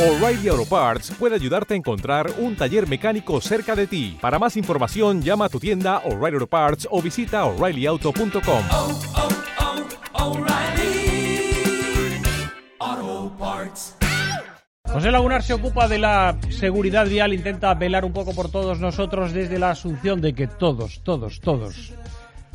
O'Reilly 0.00 0.48
Auto 0.48 0.64
Parts 0.64 1.10
puede 1.18 1.34
ayudarte 1.34 1.74
a 1.74 1.76
encontrar 1.76 2.30
un 2.38 2.56
taller 2.56 2.88
mecánico 2.88 3.38
cerca 3.42 3.76
de 3.76 3.86
ti. 3.86 4.16
Para 4.18 4.38
más 4.38 4.56
información, 4.56 5.20
llama 5.20 5.44
a 5.44 5.48
tu 5.50 5.60
tienda 5.60 5.98
O'Reilly 6.06 6.36
Auto 6.36 6.46
Parts 6.46 6.88
o 6.90 7.02
visita 7.02 7.44
oreillyauto.com. 7.44 8.64
oh, 8.70 8.98
oh, 12.80 13.36
Parts. 13.38 13.96
José 14.88 15.10
Lagunar 15.10 15.42
se 15.42 15.52
ocupa 15.52 15.86
de 15.86 15.98
la 15.98 16.34
seguridad 16.48 17.06
vial, 17.06 17.34
intenta 17.34 17.74
velar 17.74 18.06
un 18.06 18.14
poco 18.14 18.34
por 18.34 18.50
todos 18.50 18.80
nosotros 18.80 19.34
desde 19.34 19.58
la 19.58 19.72
asunción 19.72 20.22
de 20.22 20.32
que 20.32 20.46
todos, 20.46 21.02
todos, 21.04 21.40
todos 21.40 21.92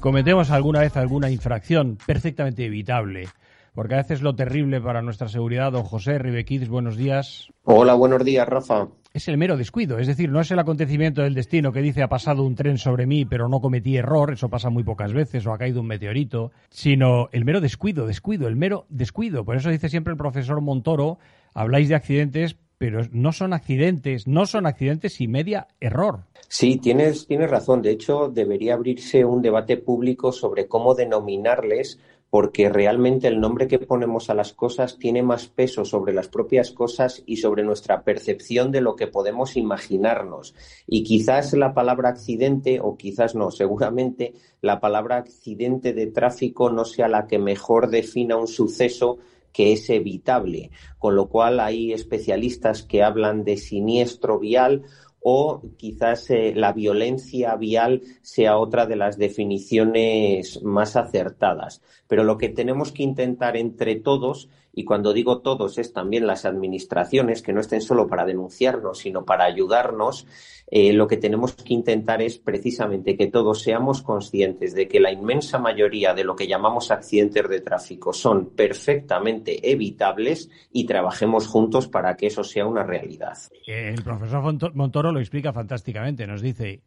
cometemos 0.05 0.52
alguna 0.52 0.82
vez 0.82 0.96
alguna 0.98 1.32
infracción 1.32 1.98
perfectamente 2.05 2.64
evitable. 2.66 3.27
Porque 3.75 3.93
a 3.93 3.97
veces 3.97 4.21
lo 4.21 4.35
terrible 4.35 4.79
para 4.79 5.01
nuestra 5.01 5.27
seguridad, 5.27 5.73
don 5.73 5.83
José 5.83 6.17
Ribequiz, 6.17 6.67
buenos 6.69 6.95
días, 6.95 7.49
Hola, 7.65 7.93
buenos 7.93 8.23
días, 8.23 8.47
Rafa. 8.47 8.88
es 9.13 9.27
el 9.27 9.38
mero 9.38 9.57
descuido. 9.57 9.99
Es 9.99 10.07
decir, 10.07 10.29
no 10.31 10.39
es 10.39 10.49
el 10.52 10.59
acontecimiento 10.59 11.21
del 11.21 11.33
destino 11.33 11.73
que 11.73 11.81
dice 11.81 12.02
ha 12.02 12.07
pasado 12.07 12.43
un 12.43 12.55
tren 12.55 12.77
sobre 12.77 13.05
mí, 13.05 13.25
pero 13.25 13.49
no 13.49 13.59
cometí 13.59 13.97
error, 13.97 14.31
eso 14.31 14.49
pasa 14.49 14.69
muy 14.69 14.83
pocas 14.83 15.11
veces, 15.13 15.45
o 15.45 15.52
ha 15.52 15.57
caído 15.57 15.81
un 15.81 15.88
meteorito, 15.88 16.52
sino 16.69 17.27
el 17.33 17.43
mero 17.43 17.59
descuido, 17.59 18.07
descuido, 18.07 18.47
el 18.47 18.55
mero 18.55 18.85
descuido. 18.88 19.43
Por 19.43 19.57
eso 19.57 19.69
dice 19.69 19.89
siempre 19.89 20.11
el 20.11 20.17
profesor 20.17 20.61
Montoro, 20.61 21.17
habláis 21.53 21.89
de 21.89 21.95
accidentes, 21.95 22.55
pero 22.77 23.02
no 23.11 23.33
son 23.33 23.52
accidentes, 23.53 24.27
no 24.27 24.45
son 24.45 24.67
accidentes 24.67 25.19
y 25.19 25.27
media 25.27 25.67
error. 25.81 26.21
Sí, 26.47 26.77
tienes, 26.77 27.27
tienes 27.27 27.49
razón. 27.49 27.81
De 27.81 27.91
hecho, 27.91 28.30
debería 28.30 28.75
abrirse 28.75 29.25
un 29.25 29.41
debate 29.41 29.77
público 29.77 30.31
sobre 30.31 30.67
cómo 30.67 30.94
denominarles, 30.94 31.99
porque 32.35 32.67
realmente 32.67 33.30
el 33.30 33.39
nombre 33.39 33.66
que 33.66 33.80
ponemos 33.80 34.30
a 34.30 34.34
las 34.34 34.52
cosas 34.52 34.99
tiene 34.99 35.23
más 35.23 35.48
peso 35.48 35.85
sobre 35.85 36.12
las 36.12 36.27
propias 36.27 36.71
cosas 36.71 37.23
y 37.25 37.38
sobre 37.38 37.63
nuestra 37.63 38.03
percepción 38.03 38.73
de 38.73 38.81
lo 38.81 38.98
que 38.98 39.08
podemos 39.08 39.55
imaginarnos. 39.55 40.53
Y 40.86 41.03
quizás 41.03 41.53
la 41.53 41.73
palabra 41.73 42.09
accidente, 42.09 42.81
o 42.81 42.97
quizás 42.97 43.36
no, 43.36 43.52
seguramente 43.52 44.33
la 44.59 44.81
palabra 44.81 45.16
accidente 45.16 45.94
de 45.94 46.08
tráfico 46.08 46.69
no 46.69 46.83
sea 46.83 47.08
la 47.08 47.25
que 47.25 47.39
mejor 47.39 47.89
defina 47.89 48.36
un 48.36 48.47
suceso 48.47 49.19
que 49.53 49.72
es 49.72 49.89
evitable, 49.89 50.72
con 51.00 51.16
lo 51.16 51.30
cual 51.30 51.61
hay 51.61 51.94
especialistas 51.94 52.83
que 52.83 53.02
hablan 53.02 53.45
de 53.45 53.56
siniestro 53.56 54.39
vial 54.39 54.83
o 55.28 55.59
quizás 55.76 56.30
eh, 56.30 56.54
la 56.56 56.72
violencia 56.72 57.56
vial 57.56 58.04
sea 58.22 58.59
otra 58.59 58.86
de 58.86 58.95
las 58.95 59.18
definiciones 59.18 60.62
más 60.62 60.95
acertadas. 60.95 61.81
Pero 62.08 62.23
lo 62.23 62.38
que 62.38 62.50
tenemos 62.50 62.92
que 62.92 63.02
intentar 63.02 63.58
entre 63.58 63.96
todos, 63.96 64.50
y 64.76 64.84
cuando 64.84 65.14
digo 65.14 65.40
todos 65.40 65.78
es 65.78 65.94
también 65.94 66.28
las 66.28 66.45
administraciones, 66.45 67.42
que 67.42 67.54
no 67.54 67.62
estén 67.62 67.81
solo 67.81 68.08
para 68.08 68.26
denunciarnos, 68.26 69.00
sino 69.00 69.26
para 69.26 69.45
ayudarnos, 69.45 70.28
eh, 70.68 70.94
lo 70.94 71.08
que 71.08 71.18
tenemos 71.18 71.54
que 71.54 71.73
intentar 71.73 72.22
es 72.22 72.38
precisamente 72.38 73.16
que 73.16 73.28
todos 73.28 73.62
seamos 73.62 74.02
conscientes 74.02 74.73
de 74.73 74.88
que 74.88 75.00
la 75.00 75.12
inmensa 75.12 75.59
mayoría 75.59 76.14
de 76.14 76.23
lo 76.23 76.36
que 76.36 76.48
llamamos 76.48 76.92
accidentes 76.92 77.48
de 77.48 77.62
tráfico 77.62 78.14
son 78.14 78.50
perfectamente 78.50 79.72
evitables 79.72 80.50
y 80.73 80.86
trabajemos 80.86 81.48
juntos 81.48 81.88
para 81.88 82.18
que 82.18 82.28
eso 82.28 82.44
sea 82.44 82.66
una 82.66 82.84
realidad. 82.84 83.38
El 83.66 84.03
profesor 84.03 84.73
Montoro 84.73 85.12
lo 85.12 85.20
explica 85.20 85.53
fantásticamente. 85.53 86.28
Nos 86.28 86.42
dice, 86.42 86.81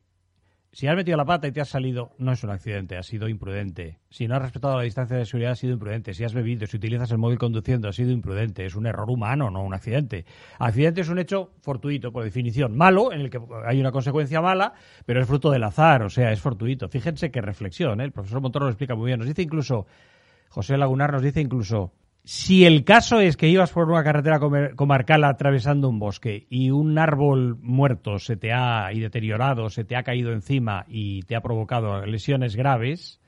si 0.71 0.87
has 0.87 0.95
metido 0.95 1.17
la 1.17 1.25
pata 1.25 1.49
y 1.49 1.53
te 1.53 1.61
has 1.61 1.69
salido, 1.69 2.13
no 2.19 2.33
es 2.33 2.45
un 2.45 2.51
accidente, 2.51 2.97
has 2.97 3.07
sido 3.07 3.29
imprudente. 3.29 3.99
Si 4.11 4.29
no 4.29 4.37
has 4.37 4.43
respetado 4.43 4.77
la 4.77 4.83
distancia 4.83 5.17
de 5.17 5.25
seguridad, 5.25 5.53
has 5.53 5.59
sido 5.59 5.73
imprudente. 5.73 6.13
Si 6.13 6.25
has 6.25 6.35
bebido, 6.35 6.67
si 6.67 6.77
utilizas 6.77 7.11
el 7.11 7.19
móvil 7.19 7.39
conduciendo, 7.39 7.89
has 7.89 7.97
sido 7.97 8.11
imprudente. 8.11 8.67
Es 8.67 8.77
un 8.77 8.87
error 8.87 9.11
humano, 9.11 9.51
no 9.51 9.63
un 9.63 9.73
accidente. 9.73 10.27
Accidente 10.59 11.01
es 11.01 11.09
un 11.09 11.19
hecho 11.19 11.53
fortuito, 11.63 12.13
por 12.13 12.23
definición. 12.23 12.77
Malo, 12.77 13.13
en 13.13 13.23
el 13.23 13.31
que 13.31 13.41
hay 13.67 13.81
una 13.81 13.91
consecuencia 13.91 14.43
mala, 14.43 14.75
pero 15.07 15.23
es 15.23 15.27
fruto 15.27 15.51
del 15.51 15.65
azar, 15.65 16.03
o 16.03 16.11
sea, 16.11 16.33
es 16.33 16.41
fortuito. 16.41 16.89
Fíjense 16.89 17.31
qué 17.31 17.41
reflexión, 17.41 18.01
¿eh? 18.01 18.05
el 18.05 18.13
profesor 18.13 18.43
Montoro 18.43 18.67
lo 18.67 18.71
explica 18.71 18.95
muy 18.95 19.07
bien. 19.07 19.19
Nos 19.19 19.29
dice 19.29 19.43
incluso, 19.43 19.87
José 20.51 20.77
Lagunar 20.77 21.13
nos 21.13 21.23
dice 21.23 21.41
incluso, 21.41 21.93
si 22.29 22.67
el 22.67 22.85
caso 22.85 23.21
es 23.21 23.39
que 23.39 23.49
ibas 23.49 23.73
por 23.73 23.89
una 23.89 24.05
carretera 24.05 24.39
comarcal 24.77 25.25
atravesando 25.25 25.89
un 25.89 25.99
bosque 25.99 26.47
y 26.51 26.71
un 26.71 26.99
árbol 26.99 27.57
muerto 27.63 28.19
se 28.19 28.37
te 28.37 28.53
ha 28.53 28.93
y 28.93 29.01
deteriorado, 29.01 29.71
se 29.71 29.85
te 29.85 29.97
ha 29.97 30.03
caído 30.03 30.33
encima 30.33 30.85
y 30.89 31.23
te 31.23 31.37
ha 31.37 31.41
provocado 31.41 32.05
lesiones 32.05 32.55
graves, 32.55 33.19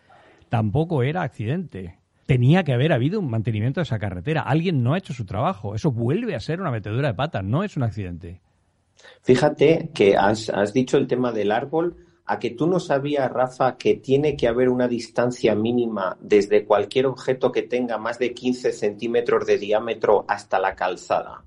tampoco 0.50 1.03
era 1.03 1.22
accidente. 1.22 1.97
Tenía 2.27 2.62
que 2.62 2.75
haber 2.75 2.93
habido 2.93 3.21
un 3.21 3.31
mantenimiento 3.31 3.81
de 3.81 3.84
esa 3.84 3.99
carretera. 3.99 4.43
Alguien 4.43 4.83
no 4.83 4.93
ha 4.93 4.99
hecho 4.99 5.15
su 5.15 5.25
trabajo. 5.25 5.75
Eso 5.75 5.91
vuelve 5.91 6.34
a 6.34 6.41
ser 6.41 6.61
una 6.61 6.71
metedura 6.71 7.09
de 7.09 7.15
pata, 7.15 7.41
no 7.41 7.65
es 7.65 7.78
un 7.78 7.84
accidente. 7.84 8.43
Fíjate 9.22 9.88
que 9.94 10.15
has, 10.15 10.50
has 10.50 10.75
dicho 10.75 10.99
el 10.99 11.06
tema 11.06 11.32
del 11.32 11.53
árbol, 11.53 11.97
a 12.30 12.38
que 12.38 12.50
tú 12.50 12.68
no 12.68 12.78
sabías, 12.78 13.28
Rafa, 13.28 13.76
que 13.76 13.96
tiene 13.96 14.36
que 14.36 14.46
haber 14.46 14.68
una 14.68 14.86
distancia 14.86 15.56
mínima 15.56 16.16
desde 16.20 16.64
cualquier 16.64 17.06
objeto 17.06 17.50
que 17.50 17.62
tenga 17.62 17.98
más 17.98 18.20
de 18.20 18.32
15 18.32 18.70
centímetros 18.70 19.44
de 19.48 19.58
diámetro 19.58 20.26
hasta 20.28 20.60
la 20.60 20.76
calzada. 20.76 21.44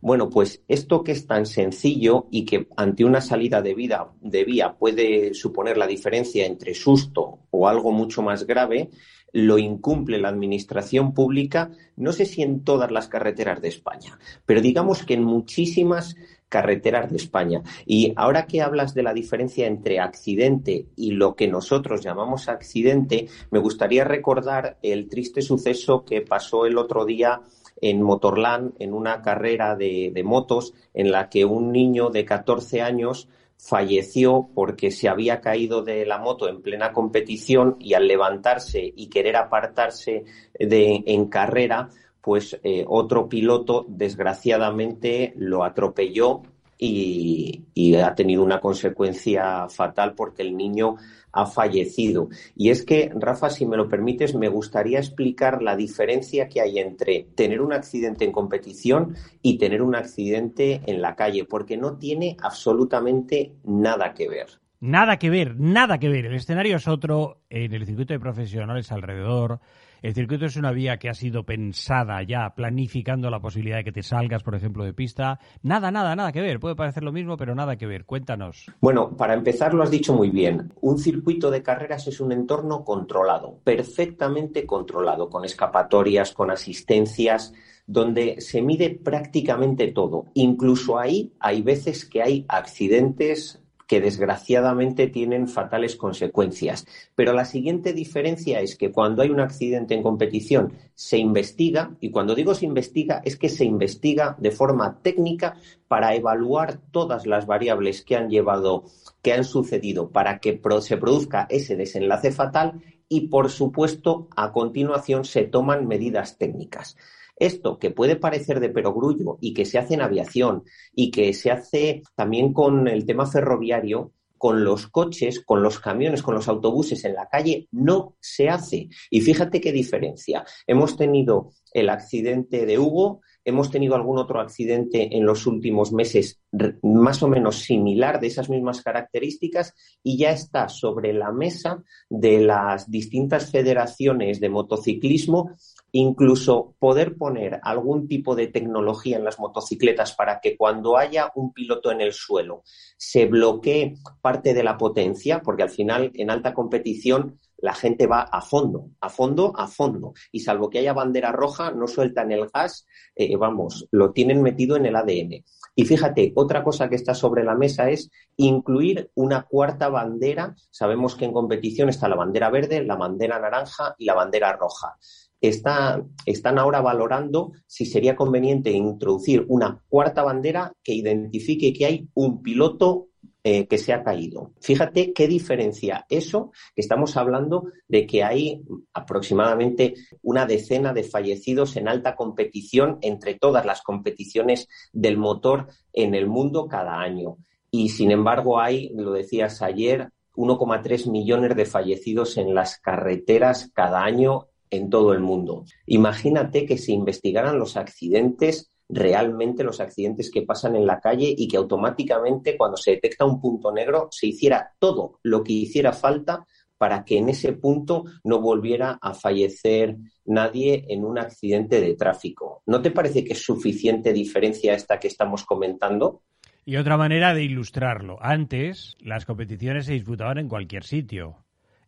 Bueno, 0.00 0.28
pues 0.28 0.64
esto 0.66 1.04
que 1.04 1.12
es 1.12 1.28
tan 1.28 1.46
sencillo 1.46 2.26
y 2.32 2.44
que 2.44 2.66
ante 2.76 3.04
una 3.04 3.20
salida 3.20 3.62
de, 3.62 3.72
vida, 3.74 4.10
de 4.20 4.42
vía 4.42 4.72
puede 4.72 5.32
suponer 5.32 5.78
la 5.78 5.86
diferencia 5.86 6.44
entre 6.44 6.74
susto 6.74 7.38
o 7.52 7.68
algo 7.68 7.92
mucho 7.92 8.20
más 8.20 8.48
grave, 8.48 8.90
lo 9.32 9.58
incumple 9.58 10.18
la 10.18 10.30
administración 10.30 11.14
pública, 11.14 11.70
no 11.94 12.10
sé 12.10 12.26
si 12.26 12.42
en 12.42 12.64
todas 12.64 12.90
las 12.90 13.06
carreteras 13.06 13.62
de 13.62 13.68
España, 13.68 14.18
pero 14.44 14.60
digamos 14.60 15.04
que 15.04 15.14
en 15.14 15.22
muchísimas 15.22 16.16
carreteras 16.50 17.10
de 17.10 17.16
España. 17.16 17.62
Y 17.86 18.12
ahora 18.16 18.46
que 18.46 18.60
hablas 18.60 18.92
de 18.92 19.02
la 19.02 19.14
diferencia 19.14 19.66
entre 19.66 20.00
accidente 20.00 20.88
y 20.96 21.12
lo 21.12 21.34
que 21.34 21.48
nosotros 21.48 22.02
llamamos 22.02 22.50
accidente, 22.50 23.28
me 23.50 23.60
gustaría 23.60 24.04
recordar 24.04 24.76
el 24.82 25.08
triste 25.08 25.40
suceso 25.40 26.04
que 26.04 26.20
pasó 26.20 26.66
el 26.66 26.76
otro 26.76 27.06
día 27.06 27.40
en 27.80 28.02
Motorland, 28.02 28.74
en 28.78 28.92
una 28.92 29.22
carrera 29.22 29.74
de, 29.76 30.10
de 30.12 30.22
motos, 30.22 30.74
en 30.92 31.10
la 31.10 31.30
que 31.30 31.46
un 31.46 31.72
niño 31.72 32.10
de 32.10 32.26
14 32.26 32.82
años 32.82 33.28
falleció 33.56 34.48
porque 34.54 34.90
se 34.90 35.08
había 35.08 35.40
caído 35.40 35.82
de 35.82 36.06
la 36.06 36.18
moto 36.18 36.48
en 36.48 36.62
plena 36.62 36.92
competición 36.92 37.76
y 37.78 37.94
al 37.94 38.08
levantarse 38.08 38.92
y 38.96 39.08
querer 39.08 39.36
apartarse 39.36 40.24
de, 40.58 41.02
en 41.06 41.26
carrera, 41.26 41.90
pues 42.20 42.58
eh, 42.62 42.84
otro 42.86 43.28
piloto 43.28 43.86
desgraciadamente 43.88 45.32
lo 45.36 45.64
atropelló 45.64 46.42
y, 46.78 47.66
y, 47.74 47.94
ha 47.96 48.14
tenido 48.14 48.42
una 48.42 48.58
consecuencia 48.58 49.68
fatal 49.68 50.14
porque 50.14 50.40
el 50.40 50.56
niño 50.56 50.96
ha 51.32 51.46
fallecido. 51.46 52.28
Y 52.56 52.70
es 52.70 52.84
que, 52.84 53.12
Rafa, 53.14 53.50
si 53.50 53.66
me 53.66 53.76
lo 53.76 53.88
permites, 53.88 54.34
me 54.34 54.48
gustaría 54.48 54.98
explicar 54.98 55.62
la 55.62 55.76
diferencia 55.76 56.48
que 56.48 56.60
hay 56.60 56.78
entre 56.78 57.26
tener 57.34 57.60
un 57.60 57.72
accidente 57.72 58.24
en 58.24 58.32
competición 58.32 59.14
y 59.42 59.58
tener 59.58 59.82
un 59.82 59.94
accidente 59.94 60.80
en 60.86 61.02
la 61.02 61.14
calle, 61.16 61.44
porque 61.44 61.76
no 61.76 61.98
tiene 61.98 62.36
absolutamente 62.40 63.52
nada 63.64 64.14
que 64.14 64.28
ver. 64.28 64.46
Nada 64.80 65.18
que 65.18 65.28
ver, 65.28 65.56
nada 65.60 65.98
que 65.98 66.08
ver. 66.08 66.26
El 66.26 66.34
escenario 66.34 66.76
es 66.76 66.88
otro, 66.88 67.42
en 67.50 67.74
el 67.74 67.84
circuito 67.84 68.14
de 68.14 68.20
profesionales 68.20 68.90
alrededor. 68.90 69.60
El 70.02 70.14
circuito 70.14 70.46
es 70.46 70.56
una 70.56 70.72
vía 70.72 70.96
que 70.96 71.10
ha 71.10 71.14
sido 71.14 71.44
pensada 71.44 72.22
ya, 72.22 72.54
planificando 72.54 73.28
la 73.28 73.40
posibilidad 73.40 73.76
de 73.76 73.84
que 73.84 73.92
te 73.92 74.02
salgas, 74.02 74.42
por 74.42 74.54
ejemplo, 74.54 74.82
de 74.82 74.94
pista. 74.94 75.38
Nada, 75.62 75.90
nada, 75.90 76.16
nada 76.16 76.32
que 76.32 76.40
ver. 76.40 76.58
Puede 76.58 76.74
parecer 76.74 77.02
lo 77.02 77.12
mismo, 77.12 77.36
pero 77.36 77.54
nada 77.54 77.76
que 77.76 77.86
ver. 77.86 78.06
Cuéntanos. 78.06 78.66
Bueno, 78.80 79.14
para 79.16 79.34
empezar 79.34 79.74
lo 79.74 79.82
has 79.82 79.90
dicho 79.90 80.14
muy 80.14 80.30
bien. 80.30 80.72
Un 80.80 80.98
circuito 80.98 81.50
de 81.50 81.62
carreras 81.62 82.06
es 82.06 82.18
un 82.20 82.32
entorno 82.32 82.82
controlado, 82.82 83.58
perfectamente 83.62 84.64
controlado, 84.64 85.28
con 85.28 85.44
escapatorias, 85.44 86.32
con 86.32 86.50
asistencias, 86.50 87.52
donde 87.86 88.40
se 88.40 88.62
mide 88.62 88.90
prácticamente 88.90 89.88
todo. 89.88 90.26
Incluso 90.32 90.98
ahí 90.98 91.34
hay 91.40 91.60
veces 91.60 92.06
que 92.06 92.22
hay 92.22 92.46
accidentes 92.48 93.60
que 93.90 94.00
desgraciadamente 94.00 95.08
tienen 95.08 95.48
fatales 95.48 95.96
consecuencias. 95.96 96.86
Pero 97.16 97.32
la 97.32 97.44
siguiente 97.44 97.92
diferencia 97.92 98.60
es 98.60 98.76
que 98.76 98.92
cuando 98.92 99.20
hay 99.20 99.30
un 99.30 99.40
accidente 99.40 99.94
en 99.94 100.04
competición 100.04 100.74
se 100.94 101.18
investiga, 101.18 101.96
y 101.98 102.12
cuando 102.12 102.36
digo 102.36 102.54
se 102.54 102.66
investiga 102.66 103.20
es 103.24 103.36
que 103.36 103.48
se 103.48 103.64
investiga 103.64 104.36
de 104.38 104.52
forma 104.52 105.00
técnica 105.02 105.56
para 105.88 106.14
evaluar 106.14 106.78
todas 106.92 107.26
las 107.26 107.46
variables 107.46 108.04
que 108.04 108.14
han 108.14 108.30
llevado, 108.30 108.84
que 109.22 109.32
han 109.32 109.42
sucedido 109.42 110.10
para 110.10 110.38
que 110.38 110.60
se 110.82 110.96
produzca 110.96 111.48
ese 111.50 111.74
desenlace 111.74 112.30
fatal 112.30 112.80
y, 113.08 113.22
por 113.22 113.50
supuesto, 113.50 114.28
a 114.36 114.52
continuación 114.52 115.24
se 115.24 115.42
toman 115.42 115.88
medidas 115.88 116.38
técnicas. 116.38 116.96
Esto 117.40 117.78
que 117.78 117.90
puede 117.90 118.16
parecer 118.16 118.60
de 118.60 118.68
perogrullo 118.68 119.38
y 119.40 119.54
que 119.54 119.64
se 119.64 119.78
hace 119.78 119.94
en 119.94 120.02
aviación 120.02 120.62
y 120.94 121.10
que 121.10 121.32
se 121.32 121.50
hace 121.50 122.02
también 122.14 122.52
con 122.52 122.86
el 122.86 123.06
tema 123.06 123.26
ferroviario, 123.26 124.12
con 124.36 124.62
los 124.62 124.86
coches, 124.88 125.40
con 125.44 125.62
los 125.62 125.80
camiones, 125.80 126.22
con 126.22 126.34
los 126.34 126.48
autobuses 126.48 127.04
en 127.04 127.14
la 127.14 127.28
calle, 127.28 127.68
no 127.72 128.16
se 128.20 128.48
hace. 128.48 128.88
Y 129.10 129.20
fíjate 129.20 129.60
qué 129.60 129.72
diferencia. 129.72 130.44
Hemos 130.66 130.96
tenido 130.96 131.50
el 131.72 131.88
accidente 131.88 132.66
de 132.66 132.78
Hugo, 132.78 133.20
hemos 133.44 133.70
tenido 133.70 133.94
algún 133.94 134.18
otro 134.18 134.40
accidente 134.40 135.16
en 135.16 135.24
los 135.24 135.46
últimos 135.46 135.92
meses 135.92 136.40
más 136.82 137.22
o 137.22 137.28
menos 137.28 137.56
similar 137.56 138.20
de 138.20 138.26
esas 138.26 138.48
mismas 138.48 138.82
características 138.82 139.74
y 140.02 140.18
ya 140.18 140.30
está 140.30 140.68
sobre 140.68 141.12
la 141.12 141.32
mesa 141.32 141.82
de 142.08 142.40
las 142.40 142.90
distintas 142.90 143.50
federaciones 143.50 144.40
de 144.40 144.48
motociclismo 144.48 145.50
incluso 145.92 146.74
poder 146.78 147.16
poner 147.16 147.60
algún 147.62 148.08
tipo 148.08 148.34
de 148.34 148.48
tecnología 148.48 149.16
en 149.16 149.24
las 149.24 149.38
motocicletas 149.38 150.14
para 150.14 150.40
que 150.40 150.56
cuando 150.56 150.96
haya 150.96 151.30
un 151.34 151.52
piloto 151.52 151.90
en 151.90 152.00
el 152.00 152.12
suelo 152.12 152.62
se 152.96 153.26
bloquee 153.26 153.94
parte 154.20 154.54
de 154.54 154.62
la 154.62 154.76
potencia, 154.76 155.40
porque 155.42 155.62
al 155.62 155.70
final 155.70 156.10
en 156.14 156.30
alta 156.30 156.54
competición 156.54 157.38
la 157.60 157.74
gente 157.74 158.06
va 158.06 158.22
a 158.22 158.40
fondo, 158.40 158.90
a 159.00 159.08
fondo, 159.08 159.52
a 159.56 159.66
fondo. 159.66 160.14
Y 160.32 160.40
salvo 160.40 160.70
que 160.70 160.78
haya 160.78 160.92
bandera 160.92 161.32
roja, 161.32 161.70
no 161.70 161.86
sueltan 161.86 162.32
el 162.32 162.48
gas, 162.48 162.86
eh, 163.14 163.36
vamos, 163.36 163.86
lo 163.90 164.12
tienen 164.12 164.42
metido 164.42 164.76
en 164.76 164.86
el 164.86 164.96
ADN. 164.96 165.44
Y 165.74 165.84
fíjate, 165.84 166.32
otra 166.36 166.64
cosa 166.64 166.88
que 166.88 166.96
está 166.96 167.14
sobre 167.14 167.44
la 167.44 167.54
mesa 167.54 167.90
es 167.90 168.10
incluir 168.36 169.10
una 169.14 169.42
cuarta 169.42 169.88
bandera. 169.88 170.54
Sabemos 170.70 171.14
que 171.14 171.24
en 171.24 171.32
competición 171.32 171.88
está 171.88 172.08
la 172.08 172.16
bandera 172.16 172.50
verde, 172.50 172.82
la 172.82 172.96
bandera 172.96 173.38
naranja 173.38 173.94
y 173.98 174.04
la 174.04 174.14
bandera 174.14 174.56
roja. 174.56 174.96
Están 175.40 176.58
ahora 176.58 176.80
valorando 176.80 177.52
si 177.66 177.86
sería 177.86 178.16
conveniente 178.16 178.70
introducir 178.70 179.44
una 179.48 179.82
cuarta 179.88 180.22
bandera 180.22 180.72
que 180.82 180.94
identifique 180.94 181.72
que 181.72 181.86
hay 181.86 182.08
un 182.14 182.42
piloto 182.42 183.10
eh, 183.42 183.66
que 183.66 183.78
se 183.78 183.94
ha 183.94 184.04
caído. 184.04 184.52
Fíjate 184.60 185.14
qué 185.14 185.26
diferencia 185.26 186.04
eso, 186.10 186.52
que 186.74 186.82
estamos 186.82 187.16
hablando 187.16 187.68
de 187.88 188.06
que 188.06 188.22
hay 188.22 188.62
aproximadamente 188.92 189.94
una 190.20 190.44
decena 190.44 190.92
de 190.92 191.04
fallecidos 191.04 191.76
en 191.76 191.88
alta 191.88 192.16
competición 192.16 192.98
entre 193.00 193.36
todas 193.36 193.64
las 193.64 193.80
competiciones 193.80 194.68
del 194.92 195.16
motor 195.16 195.68
en 195.94 196.14
el 196.14 196.26
mundo 196.26 196.68
cada 196.68 197.00
año. 197.00 197.38
Y 197.70 197.88
sin 197.88 198.10
embargo 198.10 198.60
hay, 198.60 198.90
lo 198.94 199.12
decías 199.12 199.62
ayer, 199.62 200.10
1,3 200.36 201.10
millones 201.10 201.56
de 201.56 201.64
fallecidos 201.64 202.36
en 202.36 202.54
las 202.54 202.78
carreteras 202.78 203.70
cada 203.72 204.04
año 204.04 204.49
en 204.70 204.90
todo 204.90 205.12
el 205.12 205.20
mundo. 205.20 205.64
Imagínate 205.86 206.66
que 206.66 206.78
se 206.78 206.92
investigaran 206.92 207.58
los 207.58 207.76
accidentes 207.76 208.70
realmente 208.92 209.64
los 209.64 209.80
accidentes 209.80 210.30
que 210.30 210.42
pasan 210.42 210.76
en 210.76 210.86
la 210.86 211.00
calle 211.00 211.32
y 211.36 211.48
que 211.48 211.56
automáticamente 211.56 212.56
cuando 212.56 212.76
se 212.76 212.92
detecta 212.92 213.24
un 213.24 213.40
punto 213.40 213.72
negro 213.72 214.08
se 214.10 214.26
hiciera 214.26 214.72
todo 214.78 215.20
lo 215.22 215.42
que 215.44 215.52
hiciera 215.52 215.92
falta 215.92 216.44
para 216.76 217.04
que 217.04 217.18
en 217.18 217.28
ese 217.28 217.52
punto 217.52 218.04
no 218.24 218.40
volviera 218.40 218.98
a 219.02 219.12
fallecer 219.12 219.98
nadie 220.24 220.86
en 220.88 221.04
un 221.04 221.18
accidente 221.18 221.78
de 221.80 221.94
tráfico. 221.94 222.62
¿No 222.66 222.80
te 222.80 222.90
parece 222.90 223.22
que 223.22 223.34
es 223.34 223.44
suficiente 223.44 224.14
diferencia 224.14 224.72
esta 224.72 224.98
que 224.98 225.08
estamos 225.08 225.44
comentando? 225.44 226.22
Y 226.64 226.76
otra 226.76 226.96
manera 226.96 227.34
de 227.34 227.44
ilustrarlo. 227.44 228.16
Antes 228.22 228.96
las 229.00 229.26
competiciones 229.26 229.86
se 229.86 229.92
disputaban 229.92 230.38
en 230.38 230.48
cualquier 230.48 230.84
sitio. 230.84 231.36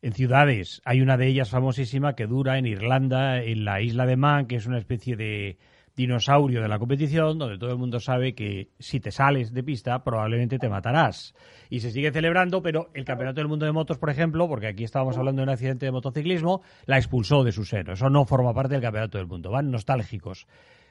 En 0.02 0.12
ciudades. 0.12 0.82
Hay 0.84 1.00
una 1.00 1.16
de 1.16 1.28
ellas 1.28 1.50
famosísima 1.50 2.14
que 2.14 2.26
dura 2.26 2.58
en 2.58 2.66
Irlanda, 2.66 3.40
en 3.42 3.64
la 3.64 3.80
isla 3.80 4.04
de 4.04 4.16
Man, 4.16 4.46
que 4.46 4.56
es 4.56 4.66
una 4.66 4.78
especie 4.78 5.16
de, 5.16 5.58
dinosaurio 5.96 6.62
de 6.62 6.68
la 6.68 6.78
competición, 6.78 7.38
donde 7.38 7.58
todo 7.58 7.70
el 7.70 7.78
mundo 7.78 8.00
sabe 8.00 8.34
que 8.34 8.70
si 8.78 9.00
te 9.00 9.10
sales 9.10 9.52
de 9.52 9.62
pista 9.62 10.02
probablemente 10.02 10.58
te 10.58 10.68
matarás. 10.68 11.34
Y 11.68 11.80
se 11.80 11.90
sigue 11.90 12.12
celebrando, 12.12 12.62
pero 12.62 12.90
el 12.94 13.04
Campeonato 13.04 13.40
del 13.40 13.48
Mundo 13.48 13.66
de 13.66 13.72
Motos, 13.72 13.98
por 13.98 14.10
ejemplo, 14.10 14.48
porque 14.48 14.68
aquí 14.68 14.84
estábamos 14.84 15.16
hablando 15.18 15.40
de 15.40 15.44
un 15.44 15.50
accidente 15.50 15.86
de 15.86 15.92
motociclismo, 15.92 16.62
la 16.86 16.96
expulsó 16.96 17.44
de 17.44 17.52
su 17.52 17.64
seno. 17.64 17.92
Eso 17.92 18.08
no 18.08 18.24
forma 18.24 18.54
parte 18.54 18.74
del 18.74 18.82
Campeonato 18.82 19.18
del 19.18 19.26
Mundo, 19.26 19.50
van 19.50 19.70
nostálgicos. 19.70 20.46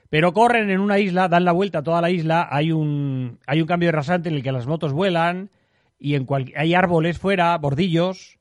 Pero 0.10 0.34
corren 0.34 0.70
en 0.70 0.80
una 0.80 1.00
isla, 1.00 1.30
dan 1.30 1.46
la 1.46 1.52
vuelta 1.52 1.80
a 1.80 1.84
toda 1.84 2.02
la 2.02 2.10
isla, 2.10 2.48
hay 2.52 2.72
un, 2.72 3.40
hay 3.48 3.62
un 3.62 3.68
cambio 3.68 3.88
de 3.88 3.94
rasante 3.94 4.30
en 4.30 4.36
el 4.36 4.44
que 4.44 4.52
las 4.52 4.68
motos 4.68 4.94
vuelan 4.94 5.50
y 5.98 6.16
en 6.16 6.28
hay 6.56 6.74
árboles 6.74 7.18
fuera, 7.18 7.58
bordillos. 7.58 8.38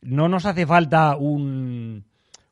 No 0.00 0.28
nos 0.28 0.46
hace 0.46 0.66
falta 0.66 1.16
un, 1.16 2.04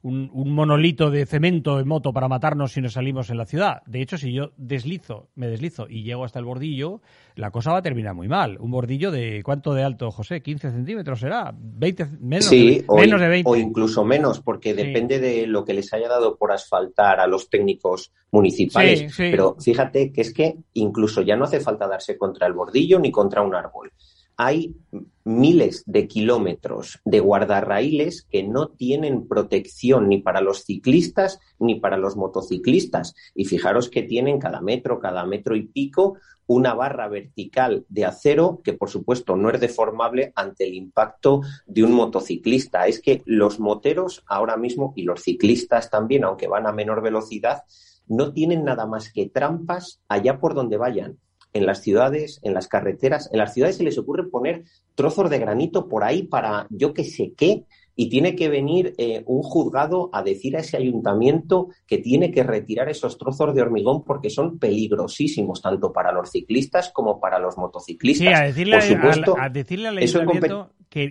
un, 0.07 0.53
monolito 0.53 1.11
de 1.11 1.27
cemento 1.27 1.81
en 1.81 1.89
moto 1.89 2.13
para 2.13 2.29
matarnos 2.29 2.73
si 2.73 2.81
nos 2.81 2.93
salimos 2.93 3.31
en 3.31 3.39
la 3.39 3.47
ciudad. 3.47 3.83
De 3.87 4.01
hecho, 4.01 4.17
si 4.17 4.33
yo 4.33 4.53
deslizo, 4.57 5.29
me 5.35 5.49
deslizo 5.49 5.87
y 5.89 6.05
llego 6.05 6.25
hasta 6.25 6.39
el 6.39 6.45
bordillo, 6.45 7.01
la 7.35 7.51
cosa 7.51 7.73
va 7.73 7.79
a 7.79 7.83
terminar 7.83 8.15
muy 8.15 8.29
mal. 8.29 8.57
Un 8.61 8.71
bordillo 8.71 9.11
de 9.11 9.43
cuánto 9.43 9.75
de 9.75 9.83
alto, 9.83 10.11
José, 10.11 10.43
15 10.43 10.71
centímetros 10.71 11.21
será, 11.21 11.53
20, 11.59 12.07
menos, 12.21 12.45
sí, 12.45 12.85
o 12.87 12.99
menos 12.99 13.21
de 13.21 13.29
20. 13.29 13.51
O 13.51 13.57
incluso 13.57 14.05
menos, 14.05 14.41
porque 14.41 14.75
depende 14.75 15.19
de 15.19 15.47
lo 15.47 15.65
que 15.65 15.75
les 15.75 15.93
haya 15.93 16.09
dado 16.09 16.37
por 16.37 16.53
asfaltar 16.53 17.19
a 17.19 17.27
los 17.27 17.51
técnicos 17.51 18.13
municipales. 18.31 19.13
Pero 19.17 19.57
fíjate 19.59 20.13
que 20.13 20.21
es 20.21 20.33
que 20.33 20.57
incluso 20.75 21.23
ya 21.23 21.37
no 21.37 21.45
hace 21.45 21.61
falta 21.61 21.89
darse 21.89 22.17
contra 22.17 22.47
el 22.47 22.53
bordillo 22.53 22.99
ni 23.01 23.11
contra 23.11 23.43
un 23.43 23.55
árbol 23.55 23.93
hay 24.37 24.77
miles 25.25 25.83
de 25.87 26.07
kilómetros 26.07 27.01
de 27.05 27.21
guardarraíles 27.21 28.27
que 28.31 28.43
no 28.43 28.69
tienen 28.69 29.27
protección 29.27 30.09
ni 30.09 30.19
para 30.19 30.41
los 30.41 30.65
ciclistas 30.65 31.41
ni 31.59 31.77
para 31.77 31.97
los 31.97 32.17
motociclistas. 32.17 33.15
Y 33.35 33.47
fijaros 33.47 33.89
que 33.89 34.03
tienen 34.03 34.39
cada 34.39 34.61
metro, 34.61 35.01
cada 35.01 35.25
metro 35.25 35.57
y 35.57 35.63
pico, 35.63 36.19
una 36.47 36.75
barra 36.75 37.09
vertical 37.09 37.87
de 37.89 38.05
acero 38.05 38.61
que, 38.63 38.75
por 38.75 38.91
supuesto, 38.91 39.37
no 39.37 39.51
es 39.51 39.59
deformable 39.59 40.33
ante 40.37 40.65
el 40.65 40.75
impacto 40.75 41.41
de 41.67 41.83
un 41.83 41.93
motociclista. 41.93 42.87
Es 42.87 43.01
que 43.01 43.23
los 43.25 43.59
moteros 43.59 44.23
ahora 44.27 44.57
mismo 44.57 44.93
y 44.97 45.03
los 45.03 45.23
ciclistas 45.23 45.91
también, 45.91 46.25
aunque 46.25 46.47
van 46.47 46.67
a 46.67 46.73
menor 46.73 47.03
velocidad, 47.03 47.63
no 48.07 48.33
tienen 48.33 48.65
nada 48.65 48.87
más 48.87 49.13
que 49.13 49.29
trampas 49.29 50.01
allá 50.09 50.39
por 50.39 50.55
donde 50.55 50.77
vayan 50.77 51.19
en 51.53 51.67
las 51.67 51.83
ciudades, 51.83 52.41
en 52.43 52.55
las 52.55 52.69
carreteras. 52.69 53.31
En 53.33 53.39
las 53.39 53.55
ciudades 53.55 53.77
se 53.77 53.85
les 53.85 53.99
ocurre 53.99 54.29
poner 54.29 54.65
trozos 54.95 55.31
de 55.31 55.39
granito 55.39 55.89
por 55.89 56.05
ahí 56.05 56.23
para 56.25 56.67
yo 56.71 56.93
que 56.93 57.05
sé 57.05 57.33
qué, 57.37 57.65
y 57.97 58.11
tiene 58.11 58.37
que 58.37 58.51
venir 58.51 58.95
eh, 58.99 59.23
un 59.27 59.43
juzgado 59.43 60.11
a 60.13 60.23
decir 60.23 60.57
a 60.57 60.61
ese 60.61 60.77
ayuntamiento 60.77 61.69
que 61.87 61.99
tiene 61.99 62.31
que 62.31 62.43
retirar 62.43 62.91
esos 62.91 63.17
trozos 63.17 63.55
de 63.55 63.63
hormigón 63.63 64.05
porque 64.05 64.29
son 64.29 64.59
peligrosísimos 64.59 65.63
tanto 65.63 65.93
para 65.93 66.13
los 66.13 66.31
ciclistas 66.31 66.91
como 66.93 67.19
para 67.19 67.39
los 67.39 67.57
motociclistas. 67.57 68.29
Sí, 68.29 68.35
a 68.35 68.45
decirle, 68.47 68.77
al, 68.77 69.53
decirle 69.53 69.89
al 69.89 69.99
ayuntamiento 69.99 70.71
que, 70.91 71.09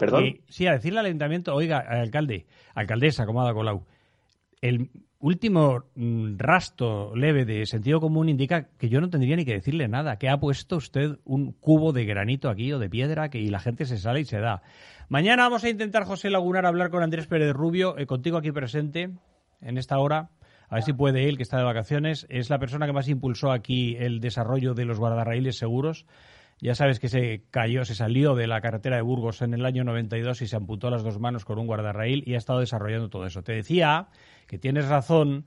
sí, 0.47 0.67
a 0.67 0.73
decirle 0.73 0.99
al 0.99 1.07
ayuntamiento, 1.07 1.55
oiga, 1.55 1.79
alcalde, 1.79 2.45
alcaldesa, 2.75 3.25
como 3.25 3.51
Colau, 3.53 3.83
el 4.61 4.89
último 5.25 5.86
mm, 5.95 6.38
rastro 6.38 7.16
leve 7.16 7.45
de 7.45 7.66
sentido 7.66 8.00
común 8.00 8.30
indica 8.30 8.68
que 8.77 8.89
yo 8.89 9.01
no 9.01 9.10
tendría 9.10 9.36
ni 9.36 9.44
que 9.44 9.54
decirle 9.54 9.88
nada, 9.88 10.18
que 10.18 10.30
ha 10.30 10.39
puesto 10.39 10.75
usted 10.75 11.17
un 11.25 11.51
cubo 11.51 11.94
de 11.94 12.05
granito 12.05 12.48
aquí 12.48 12.72
o 12.72 12.77
de 12.77 12.89
piedra 12.89 13.29
que, 13.29 13.39
y 13.39 13.50
la 13.50 13.60
gente 13.60 13.86
se 13.86 13.98
sale 13.98 14.20
y 14.20 14.25
se 14.25 14.39
da. 14.39 14.62
Mañana 15.10 15.44
vamos 15.44 15.63
a 15.63 15.70
intentar, 15.70 16.03
José 16.03 16.29
Lagunar, 16.29 16.67
hablar 16.67 16.91
con 16.91 17.01
Andrés 17.01 17.25
Pérez 17.25 17.53
Rubio, 17.53 17.98
eh, 17.98 18.05
contigo 18.05 18.38
aquí 18.38 18.51
presente 18.51 19.10
en 19.62 19.77
esta 19.79 19.98
hora. 19.98 20.29
A 20.70 20.75
ver 20.75 20.84
si 20.84 20.94
puede 20.94 21.27
él, 21.27 21.38
que 21.38 21.44
está 21.44 21.58
de 21.58 21.63
vacaciones. 21.63 22.25
Es 22.29 22.50
la 22.50 22.60
persona 22.60 22.86
que 22.86 22.94
más 22.94 23.08
impulsó 23.08 23.51
aquí 23.51 23.96
el 23.98 24.20
desarrollo 24.20 24.74
de 24.74 24.86
los 24.86 25.00
guardarraíles 25.00 25.58
seguros. 25.58 26.05
Ya 26.62 26.74
sabes 26.74 27.00
que 27.00 27.09
se 27.09 27.43
cayó, 27.51 27.83
se 27.83 27.95
salió 27.95 28.33
de 28.33 28.47
la 28.47 28.62
carretera 28.62 28.95
de 28.95 29.01
Burgos 29.01 29.41
en 29.41 29.53
el 29.53 29.65
año 29.65 29.83
92 29.83 30.41
y 30.41 30.47
se 30.47 30.55
amputó 30.55 30.89
las 30.89 31.03
dos 31.03 31.19
manos 31.19 31.43
con 31.43 31.59
un 31.59 31.67
guardarraíl 31.67 32.24
y 32.25 32.35
ha 32.35 32.38
estado 32.38 32.59
desarrollando 32.59 33.09
todo 33.09 33.25
eso. 33.25 33.43
Te 33.43 33.51
decía 33.51 34.07
que 34.47 34.57
tienes 34.57 34.88
razón 34.88 35.45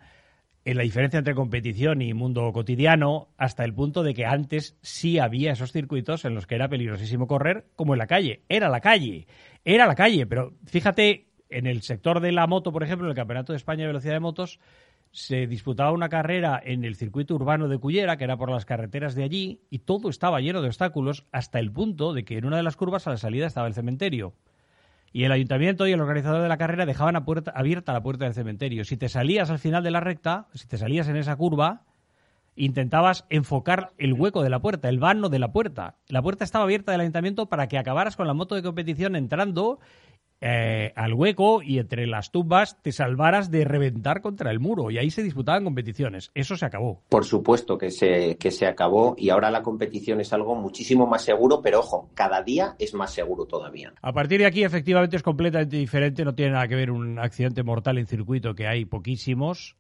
en 0.65 0.77
la 0.77 0.83
diferencia 0.83 1.17
entre 1.17 1.35
competición 1.35 2.03
y 2.03 2.13
mundo 2.13 2.53
cotidiano 2.53 3.29
hasta 3.39 3.65
el 3.65 3.73
punto 3.73 4.03
de 4.03 4.13
que 4.13 4.27
antes 4.27 4.77
sí 4.83 5.19
había 5.19 5.53
esos 5.53 5.73
circuitos 5.73 6.27
en 6.27 6.35
los 6.35 6.47
que 6.47 6.57
era 6.57 6.69
peligrosísimo 6.69 7.27
correr 7.27 7.69
como 7.75 7.95
en 7.95 7.99
la 7.99 8.07
calle. 8.07 8.43
Era 8.51 8.69
la 8.69 8.81
calle, 8.81 9.27
era 9.65 9.87
la 9.87 9.95
calle, 9.95 10.27
pero 10.27 10.53
fíjate, 10.67 11.29
en 11.49 11.67
el 11.67 11.81
sector 11.81 12.21
de 12.21 12.33
la 12.33 12.47
moto, 12.47 12.71
por 12.71 12.83
ejemplo, 12.83 13.07
en 13.07 13.13
el 13.13 13.17
Campeonato 13.17 13.55
de 13.55 13.57
España 13.57 13.83
de 13.83 13.89
Velocidad 13.89 14.13
de 14.13 14.21
Motos, 14.21 14.61
se 15.11 15.47
disputaba 15.47 15.93
una 15.93 16.09
carrera 16.09 16.61
en 16.63 16.85
el 16.85 16.97
circuito 16.97 17.35
urbano 17.35 17.69
de 17.69 17.79
Cullera, 17.79 18.17
que 18.17 18.25
era 18.25 18.37
por 18.37 18.51
las 18.51 18.65
carreteras 18.65 19.15
de 19.15 19.25
allí, 19.25 19.61
y 19.71 19.81
todo 19.81 20.09
estaba 20.09 20.41
lleno 20.41 20.63
de 20.63 20.69
obstáculos 20.69 21.27
hasta 21.33 21.59
el 21.59 21.73
punto 21.73 22.13
de 22.13 22.25
que 22.25 22.39
en 22.39 22.45
una 22.45 22.57
de 22.57 22.63
las 22.63 22.77
curvas 22.77 23.07
a 23.07 23.11
la 23.11 23.17
salida 23.17 23.47
estaba 23.47 23.67
el 23.67 23.75
cementerio. 23.75 24.35
Y 25.13 25.25
el 25.25 25.33
ayuntamiento 25.33 25.87
y 25.87 25.93
el 25.93 26.01
organizador 26.01 26.43
de 26.43 26.49
la 26.49 26.59
carrera 26.59 26.85
dejaban 26.85 27.17
abierta 27.17 27.93
la 27.93 28.03
puerta 28.03 28.27
del 28.27 28.35
cementerio. 28.35 28.85
Si 28.85 28.97
te 28.97 29.09
salías 29.09 29.51
al 29.51 29.59
final 29.59 29.83
de 29.83 29.91
la 29.91 30.01
recta, 30.01 30.49
si 30.55 30.67
te 30.67 30.77
salías 30.77 31.09
en 31.09 31.17
esa 31.17 31.35
curva, 31.37 31.85
intentabas 32.59 33.25
enfocar 33.31 33.93
el 33.99 34.13
hueco 34.13 34.43
de 34.43 34.51
la 34.51 34.61
puerta, 34.61 34.89
el 34.89 34.99
vano 34.99 35.29
de 35.29 35.39
la 35.39 35.53
puerta. 35.53 35.97
La 36.09 36.21
puerta 36.21 36.45
estaba 36.45 36.65
abierta 36.65 36.93
del 36.93 37.01
ayuntamiento 37.01 37.47
para 37.47 37.69
que 37.69 37.79
acabaras 37.79 38.17
con 38.17 38.27
la 38.27 38.35
moto 38.35 38.55
de 38.55 38.63
competición 38.63 39.17
entrando 39.17 39.79
eh, 40.41 40.93
al 40.95 41.15
hueco 41.15 41.63
y 41.63 41.79
entre 41.79 42.07
las 42.07 42.31
tumbas 42.31 42.81
te 42.81 42.93
salvaras 42.93 43.51
de 43.51 43.65
reventar 43.65 44.21
contra 44.21 44.51
el 44.51 44.61
muro. 44.61 44.91
Y 44.91 44.99
ahí 44.99 45.11
se 45.11 45.23
disputaban 45.23 45.65
competiciones. 45.65 46.31
Eso 46.35 46.57
se 46.57 46.65
acabó. 46.65 47.03
Por 47.09 47.25
supuesto 47.25 47.77
que 47.77 47.91
se, 47.91 48.37
que 48.37 48.51
se 48.51 48.67
acabó 48.67 49.15
y 49.19 49.31
ahora 49.31 49.51
la 49.51 49.63
competición 49.63 50.21
es 50.21 50.33
algo 50.33 50.55
muchísimo 50.55 51.07
más 51.07 51.23
seguro, 51.23 51.61
pero 51.61 51.81
ojo, 51.81 52.11
cada 52.15 52.43
día 52.43 52.77
es 52.79 52.95
más 52.95 53.13
seguro 53.13 53.47
todavía. 53.47 53.93
A 54.01 54.13
partir 54.13 54.41
de 54.41 54.47
aquí, 54.47 54.63
efectivamente, 54.63 55.17
es 55.17 55.23
completamente 55.23 55.77
diferente. 55.77 56.25
No 56.25 56.35
tiene 56.35 56.53
nada 56.53 56.69
que 56.69 56.77
ver 56.77 56.91
un 56.91 57.19
accidente 57.19 57.63
mortal 57.63 57.99
en 57.99 58.07
circuito, 58.07 58.55
que 58.55 58.69
hay 58.69 58.85
poquísimos. 58.85 59.77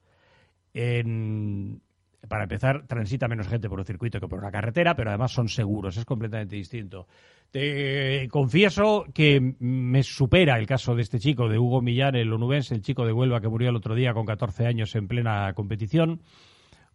En, 0.75 1.81
para 2.27 2.45
empezar, 2.45 2.87
transita 2.87 3.29
menos 3.29 3.47
gente 3.47 3.69
por 3.69 3.79
un 3.79 3.85
circuito 3.85 4.19
que 4.19 4.27
por 4.27 4.41
una 4.41 4.51
carretera, 4.51 4.97
pero 4.97 5.11
además 5.11 5.31
son 5.33 5.49
seguros, 5.49 5.97
es 5.97 6.05
completamente 6.05 6.57
distinto. 6.57 7.07
Te 7.51 8.27
confieso 8.29 9.07
que 9.15 9.55
me 9.61 10.03
supera 10.03 10.59
el 10.59 10.67
caso 10.67 10.95
de 10.97 11.03
este 11.03 11.21
chico, 11.21 11.49
de 11.49 11.59
Hugo 11.59 11.81
Millán, 11.81 12.17
el 12.17 12.33
onubense, 12.33 12.75
el 12.75 12.83
chico 12.83 13.07
de 13.07 13.13
Huelva 13.13 13.41
que 13.41 13.49
murió 13.49 13.71
el 13.71 13.77
otro 13.77 13.95
día 13.95 14.13
con 14.15 14.27
14 14.27 14.67
años 14.67 14.95
en 14.97 15.07
plena 15.07 15.53
competición, 15.55 16.21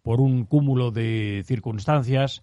por 0.02 0.20
un 0.20 0.44
cúmulo 0.44 0.90
de 0.90 1.42
circunstancias. 1.46 2.42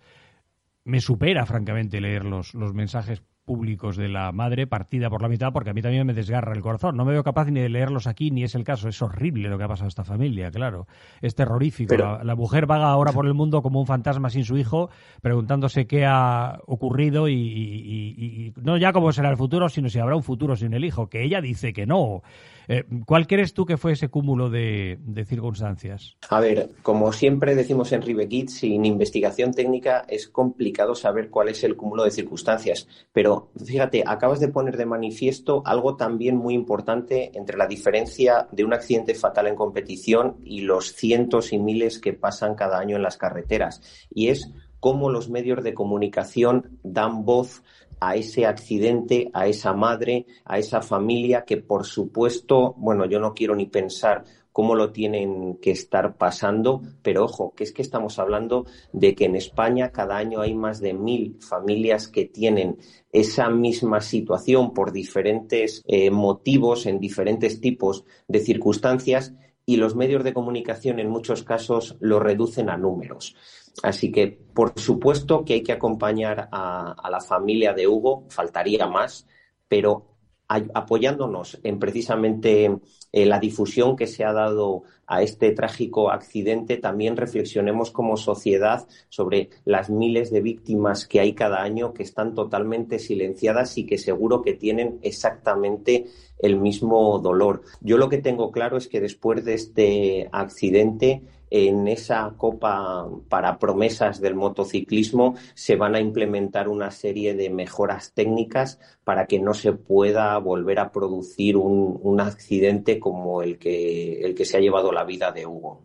Me 0.84 1.00
supera, 1.00 1.46
francamente, 1.46 2.02
leer 2.02 2.26
los, 2.26 2.56
los 2.56 2.74
mensajes 2.74 3.22
públicos 3.46 3.98
de 3.98 4.08
la 4.08 4.32
madre 4.32 4.68
partida 4.68 5.10
por 5.10 5.22
la 5.22 5.28
mitad 5.28 5.52
porque 5.52 5.72
a 5.72 5.74
mí 5.74 5.82
también 5.82 6.06
me 6.06 6.14
desgarra 6.14 6.54
el 6.54 6.62
corazón. 6.62 6.96
No 6.96 7.06
me 7.06 7.12
veo 7.12 7.24
capaz 7.24 7.50
ni 7.50 7.60
de 7.60 7.70
leerlos 7.70 8.08
aquí 8.08 8.32
ni 8.32 8.44
es 8.44 8.56
el 8.56 8.64
caso. 8.64 8.88
Es 8.88 9.02
horrible 9.02 9.50
lo 9.50 9.58
que 9.58 9.64
ha 9.64 9.68
pasado 9.68 9.86
a 9.86 9.90
esta 9.90 10.04
familia, 10.04 10.52
claro. 10.52 10.88
Es 11.22 11.36
terrorífico. 11.36 11.96
la, 11.96 12.36
mujer 12.36 12.66
vaga 12.66 12.90
ahora 12.90 13.12
por 13.12 13.26
el 13.26 13.34
mundo 13.34 13.62
como 13.62 13.80
un 13.80 13.88
fantasma 13.88 14.30
sin 14.30 14.46
su 14.46 14.58
hijo, 14.58 14.90
preguntándose 15.22 15.88
qué 15.88 16.06
ha 16.06 16.60
ocurrido 16.66 17.28
y, 17.28 18.54
no 18.62 18.78
ya 18.78 18.94
cómo 18.94 19.12
será 19.12 19.30
el 19.30 19.38
futuro, 19.38 19.70
sino 19.70 19.90
si 19.90 20.00
habrá 20.00 20.16
un 20.16 20.24
futuro 20.24 20.56
sin 20.56 20.74
el 20.74 20.86
hijo, 20.86 21.10
que 21.10 21.24
ella 21.24 21.42
dice 21.42 21.74
que 21.74 21.86
no. 21.86 22.22
Eh, 22.68 22.84
¿Cuál 23.06 23.28
crees 23.28 23.54
tú 23.54 23.66
que 23.66 23.78
fue 23.78 23.94
ese 23.94 24.10
cúmulo 24.10 24.50
de, 24.50 25.00
circunstancias? 25.28 26.18
A 26.30 26.40
ver, 26.40 26.70
como 26.84 27.12
siempre 27.14 27.56
decimos 27.56 27.92
en 27.92 28.02
Ribekit, 28.02 28.50
sin 28.50 28.86
investigación 28.86 29.54
técnica 29.54 30.06
es 30.08 30.28
complicado 30.28 30.96
saber 30.96 31.30
cuál 31.30 31.50
es 31.50 31.64
el 31.64 31.76
cúmulo 31.76 32.04
de 32.04 32.12
circunstancias. 32.12 32.88
Pero 33.12 33.50
fíjate, 33.64 34.04
acabas 34.06 34.40
de 34.40 34.50
poner 34.50 34.78
de 34.78 34.86
manifiesto 34.86 35.64
algo 35.66 35.96
también 35.96 36.38
muy 36.38 36.54
importante 36.54 37.32
entre 37.34 37.58
la 37.58 37.68
diferencia 37.68 38.48
de 38.52 38.64
un 38.64 38.74
accidente 38.74 39.16
fatal 39.16 39.48
en 39.48 39.56
competición 39.56 40.38
y 40.44 40.62
los 40.62 40.94
cientos 40.94 41.54
y 41.54 41.60
miles 41.60 42.00
que 42.00 42.14
pasan 42.14 42.56
cada 42.56 42.80
año 42.80 42.96
en 42.96 43.04
las 43.04 43.18
carreteras. 43.18 43.82
Y 44.10 44.30
es 44.30 44.52
cómo 44.82 45.12
los 45.12 45.30
medios 45.30 45.64
de 45.64 45.74
comunicación 45.74 46.80
dan 46.84 47.24
voz 47.24 47.64
a 48.02 48.16
ese 48.16 48.48
accidente, 48.48 49.30
a 49.32 49.48
esa 49.48 49.74
madre, 49.74 50.26
a 50.44 50.58
esa 50.58 50.82
familia 50.82 51.46
que, 51.46 51.58
por 51.58 51.86
supuesto, 51.86 52.74
bueno, 52.78 53.06
yo 53.06 53.20
no 53.20 53.34
quiero 53.36 53.56
ni 53.56 53.68
pensar 53.68 54.26
cómo 54.52 54.76
lo 54.76 54.92
tienen 54.92 55.58
que 55.62 55.72
estar 55.72 56.18
pasando, 56.18 56.82
pero 57.04 57.24
ojo, 57.24 57.54
que 57.56 57.64
es 57.64 57.72
que 57.72 57.84
estamos 57.84 58.18
hablando 58.18 58.66
de 58.92 59.14
que 59.14 59.26
en 59.26 59.36
España 59.36 59.92
cada 59.92 60.18
año 60.18 60.42
hay 60.42 60.56
más 60.56 60.82
de 60.82 60.94
mil 60.94 61.38
familias 61.40 62.08
que 62.08 62.26
tienen 62.26 62.78
esa 63.14 63.50
misma 63.50 64.02
situación 64.02 64.74
por 64.74 64.92
diferentes 64.92 65.84
eh, 65.88 66.10
motivos, 66.10 66.88
en 66.88 67.00
diferentes 67.00 67.62
tipos 67.62 68.04
de 68.28 68.40
circunstancias, 68.40 69.34
y 69.64 69.78
los 69.78 69.96
medios 69.96 70.24
de 70.24 70.34
comunicación 70.34 71.00
en 71.00 71.10
muchos 71.10 71.44
casos 71.44 71.96
lo 72.00 72.20
reducen 72.20 72.70
a 72.70 72.78
números. 72.78 73.36
Así 73.84 74.12
que, 74.12 74.28
por 74.28 74.80
supuesto 74.80 75.44
que 75.46 75.54
hay 75.54 75.64
que 75.64 75.72
acompañar 75.72 76.50
a, 76.52 77.10
la 77.10 77.22
familia 77.22 77.74
de 77.74 77.88
Hugo, 77.88 78.26
faltaría 78.30 78.88
más, 78.88 79.28
pero 79.68 80.08
apoyándonos 80.48 81.60
en 81.64 81.80
precisamente 81.80 82.78
eh, 83.14 83.26
la 83.26 83.40
difusión 83.40 83.96
que 83.96 84.06
se 84.06 84.26
ha 84.26 84.34
dado 84.34 84.84
a 85.08 85.22
este 85.22 85.52
trágico 85.52 86.12
accidente, 86.12 86.76
también 86.76 87.16
reflexionemos 87.16 87.90
como 87.92 88.18
sociedad 88.18 88.86
sobre 89.08 89.50
las 89.64 89.90
miles 89.90 90.30
de 90.30 90.42
víctimas 90.42 91.08
que 91.08 91.22
hay 91.22 91.34
cada 91.34 91.62
año 91.62 91.94
que 91.94 92.04
están 92.04 92.34
totalmente 92.36 93.00
silenciadas 93.00 93.78
y 93.78 93.86
que 93.86 93.98
seguro 93.98 94.42
que 94.42 94.54
tienen 94.54 95.00
exactamente 95.04 96.08
el 96.40 96.58
mismo 96.58 97.20
dolor. 97.20 97.64
Yo 97.80 97.98
lo 97.98 98.10
que 98.10 98.18
tengo 98.18 98.52
claro 98.52 98.78
es 98.78 98.88
que 98.88 99.00
después 99.00 99.46
de 99.46 99.54
este 99.54 100.30
accidente 100.32 101.22
en 101.52 101.90
esa 101.90 102.34
copa 102.38 103.08
para 103.28 103.60
promesas 103.60 104.22
del 104.22 104.36
motociclismo 104.36 105.36
se 105.54 105.76
van 105.76 105.96
a 105.96 106.00
implementar 106.00 106.70
una 106.70 106.92
serie 106.92 107.36
de 107.36 107.50
mejoras 107.50 108.14
técnicas 108.14 108.80
para 109.04 109.28
que 109.28 109.38
no 109.40 109.54
se 109.54 109.74
pueda 109.74 110.38
volver 110.38 110.80
a 110.80 110.94
producir 110.94 111.58
un, 111.58 112.20
accidente 112.22 113.00
como 113.00 113.42
el 113.42 113.58
que, 113.58 114.22
el 114.22 114.34
que 114.36 114.46
se 114.46 114.58
ha 114.58 114.60
llevado 114.60 114.92
la 114.92 115.04
vida 115.04 115.32
de 115.32 115.46
Hugo. 115.46 115.82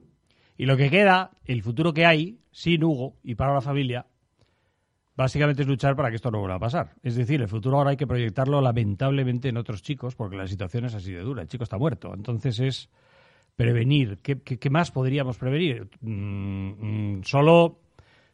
Y 0.57 0.67
lo 0.67 0.77
que 0.77 0.91
queda, 0.91 1.33
el 1.45 1.63
futuro 1.63 1.93
que 1.93 2.07
hay, 2.07 2.39
sin 2.53 2.85
Hugo 2.85 3.17
y 3.23 3.35
para 3.35 3.55
la 3.55 3.61
familia, 3.61 4.07
básicamente 5.17 5.63
es 5.63 5.69
luchar 5.69 5.97
para 5.97 6.11
que 6.11 6.17
esto 6.17 6.31
no 6.31 6.39
vuelva 6.39 6.57
a 6.57 6.61
pasar. 6.61 6.95
Es 7.03 7.17
decir, 7.17 7.41
el 7.41 7.49
futuro 7.49 7.79
ahora 7.79 7.91
hay 7.91 7.97
que 7.97 8.07
proyectarlo 8.07 8.61
lamentablemente 8.61 9.49
en 9.49 9.57
otros 9.57 9.83
chicos, 9.83 10.15
porque 10.15 10.37
la 10.37 10.47
situación 10.47 10.85
es 10.85 10.95
así 10.95 11.13
de 11.13 11.23
dura. 11.23 11.43
El 11.43 11.49
chico 11.49 11.65
está 11.65 11.79
muerto. 11.79 12.13
Entonces 12.15 12.61
es 12.61 12.91
prevenir. 13.57 14.19
¿Qué, 14.23 14.39
qué, 14.39 14.71
más 14.71 14.91
podríamos 14.91 15.39
prevenir? 15.39 15.89
Mm, 16.03 17.17
mm, 17.19 17.25
solo 17.25 17.79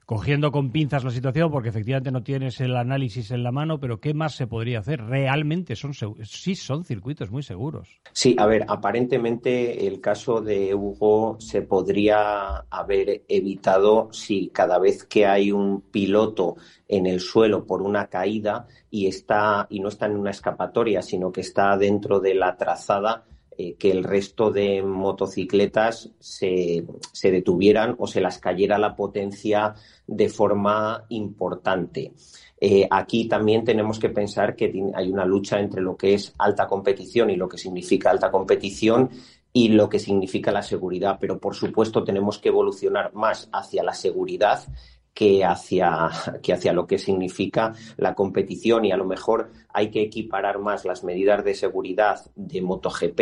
cogiendo 0.04 0.50
con 0.50 0.72
pinzas 0.72 1.04
la 1.04 1.10
situación, 1.10 1.50
porque 1.50 1.68
efectivamente 1.68 2.10
no 2.10 2.22
tienes 2.22 2.60
el 2.60 2.76
análisis 2.76 3.30
en 3.30 3.42
la 3.42 3.52
mano, 3.52 3.78
pero 3.78 4.00
¿qué 4.00 4.12
más 4.12 4.34
se 4.34 4.46
podría 4.46 4.80
hacer? 4.80 5.00
Realmente 5.02 5.76
son 5.76 5.94
sí 5.94 6.54
son 6.54 6.84
circuitos 6.84 7.30
muy 7.30 7.42
seguros. 7.42 8.00
Sí, 8.12 8.34
a 8.38 8.46
ver, 8.46 8.66
aparentemente 8.68 9.86
el 9.86 10.00
caso 10.00 10.40
de 10.40 10.74
Hugo 10.74 11.36
se 11.40 11.62
podría 11.62 12.64
haber 12.68 13.22
evitado 13.28 14.12
si 14.12 14.48
cada 14.48 14.78
vez 14.78 15.04
que 15.04 15.24
hay 15.24 15.52
un 15.52 15.80
piloto 15.80 16.56
en 16.88 17.06
el 17.06 17.20
suelo 17.20 17.64
por 17.64 17.80
una 17.80 18.08
caída 18.08 18.66
y 18.90 19.06
está 19.06 19.66
y 19.70 19.80
no 19.80 19.88
está 19.88 20.06
en 20.06 20.16
una 20.16 20.30
escapatoria, 20.30 21.00
sino 21.00 21.32
que 21.32 21.40
está 21.40 21.76
dentro 21.78 22.20
de 22.20 22.34
la 22.34 22.56
trazada, 22.56 23.24
eh, 23.58 23.74
que 23.74 23.90
el 23.90 24.04
resto 24.04 24.50
de 24.50 24.82
motocicletas 24.82 26.10
se, 26.18 26.84
se, 27.12 27.30
detuvieran 27.30 27.94
o 27.98 28.06
se 28.06 28.20
las 28.20 28.38
cayera 28.38 28.78
la 28.78 28.96
potencia 28.96 29.74
de 30.06 30.28
forma 30.28 31.04
importante. 31.08 32.12
Eh, 32.60 32.86
aquí 32.90 33.26
también 33.26 33.64
tenemos 33.64 33.98
que 33.98 34.08
pensar 34.08 34.54
que 34.54 34.72
hay 34.94 35.10
una 35.10 35.24
lucha 35.24 35.58
entre 35.58 35.82
lo 35.82 35.96
que 35.96 36.14
es 36.14 36.32
alta 36.38 36.66
competición 36.66 37.30
y 37.30 37.36
lo 37.36 37.48
que 37.48 37.58
significa 37.58 38.10
alta 38.10 38.30
competición 38.30 39.10
y 39.52 39.68
lo 39.68 39.88
que 39.88 39.98
significa 39.98 40.50
la 40.52 40.62
seguridad, 40.62 41.18
pero 41.20 41.38
por 41.38 41.54
supuesto 41.54 42.04
tenemos 42.04 42.38
que 42.38 42.48
evolucionar 42.48 43.12
más 43.14 43.48
hacia 43.52 43.82
la 43.82 43.92
seguridad 43.92 44.62
que 45.14 45.44
hacia, 45.44 46.10
que 46.42 46.52
hacia 46.52 46.72
lo 46.72 46.86
que 46.86 46.98
significa 46.98 47.74
la 47.96 48.14
competición 48.14 48.84
y 48.84 48.92
a 48.92 48.96
lo 48.96 49.04
mejor 49.04 49.52
hay 49.72 49.90
que 49.90 50.02
equiparar 50.02 50.58
más 50.58 50.84
las 50.84 51.04
medidas 51.04 51.44
de 51.44 51.54
seguridad 51.54 52.20
de 52.34 52.62
MotoGP, 52.62 53.18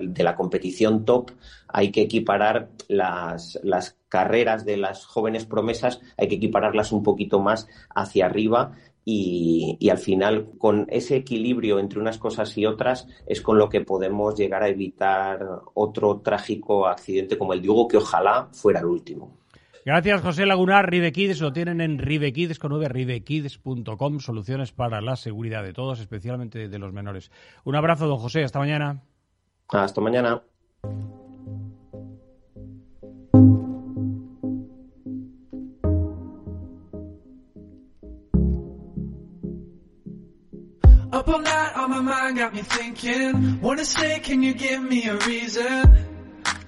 de 0.00 0.22
la 0.22 0.36
competición 0.36 1.04
top, 1.04 1.30
hay 1.68 1.90
que 1.90 2.02
equiparar 2.02 2.68
las, 2.88 3.58
las 3.62 3.96
carreras 4.08 4.64
de 4.64 4.76
las 4.76 5.06
jóvenes 5.06 5.46
promesas, 5.46 6.00
hay 6.16 6.28
que 6.28 6.36
equipararlas 6.36 6.92
un 6.92 7.02
poquito 7.02 7.40
más 7.40 7.68
hacia 7.94 8.26
arriba 8.26 8.72
y, 9.06 9.76
y, 9.80 9.90
al 9.90 9.98
final 9.98 10.52
con 10.56 10.86
ese 10.88 11.16
equilibrio 11.16 11.78
entre 11.78 12.00
unas 12.00 12.16
cosas 12.16 12.56
y 12.56 12.64
otras 12.64 13.06
es 13.26 13.42
con 13.42 13.58
lo 13.58 13.68
que 13.68 13.82
podemos 13.82 14.34
llegar 14.34 14.62
a 14.62 14.68
evitar 14.68 15.46
otro 15.74 16.20
trágico 16.20 16.86
accidente 16.86 17.36
como 17.36 17.52
el 17.52 17.60
de 17.60 17.68
Hugo, 17.68 17.88
que 17.88 17.98
ojalá 17.98 18.48
fuera 18.52 18.80
el 18.80 18.86
último. 18.86 19.43
Gracias, 19.84 20.22
José 20.22 20.46
Lagunar. 20.46 20.90
Ribekids 20.90 21.40
lo 21.42 21.52
tienen 21.52 21.82
en 21.82 21.98
ribekids 21.98 22.58
con 22.58 22.72
ribekids.com. 22.82 24.20
Soluciones 24.20 24.72
para 24.72 25.02
la 25.02 25.14
seguridad 25.16 25.62
de 25.62 25.74
todos, 25.74 26.00
especialmente 26.00 26.68
de 26.68 26.78
los 26.78 26.92
menores. 26.92 27.30
Un 27.64 27.76
abrazo, 27.76 28.06
don 28.06 28.18
José. 28.18 28.44
Hasta 28.44 28.58
mañana. 28.58 29.02
Hasta 29.68 30.00
mañana. 30.00 30.42
Up 41.12 41.28
all 41.28 41.40
night 41.42 41.76
on 41.76 41.90
my 41.90 42.00
mind 42.00 42.38
got 42.38 42.54
me 42.54 42.62
thinking. 42.62 43.60
Wanna 43.60 43.84
stay, 43.84 44.20
can 44.20 44.42
you 44.42 44.54
give 44.54 44.82
me 44.82 45.06
a 45.08 45.16
reason? 45.26 46.06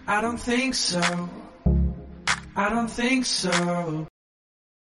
I 0.06 0.20
don't 0.20 0.38
think 0.38 0.74
so. 0.74 1.00
I 2.58 2.70
don't 2.70 2.88
think 2.88 3.26
so. 3.26 4.06